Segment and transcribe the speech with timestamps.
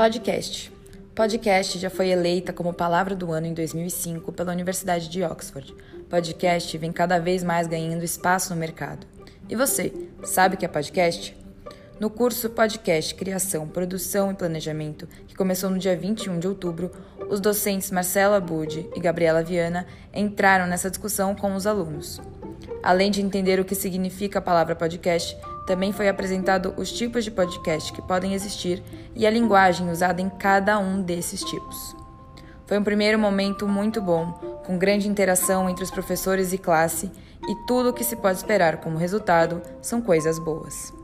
[0.00, 0.72] Podcast.
[1.14, 5.76] Podcast já foi eleita como palavra do ano em 2005 pela Universidade de Oxford.
[6.08, 9.06] Podcast vem cada vez mais ganhando espaço no mercado.
[9.46, 9.92] E você,
[10.24, 11.36] sabe o que é podcast?
[12.00, 16.90] No curso Podcast Criação, Produção e Planejamento, que começou no dia 21 de outubro,
[17.28, 22.18] os docentes Marcela Budi e Gabriela Viana entraram nessa discussão com os alunos.
[22.82, 25.36] Além de entender o que significa a palavra podcast,
[25.66, 28.82] também foi apresentado os tipos de podcast que podem existir
[29.14, 31.94] e a linguagem usada em cada um desses tipos.
[32.66, 34.32] Foi um primeiro momento muito bom,
[34.64, 37.10] com grande interação entre os professores e classe,
[37.48, 40.99] e tudo o que se pode esperar como resultado são coisas boas.